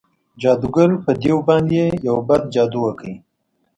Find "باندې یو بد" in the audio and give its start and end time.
1.49-2.43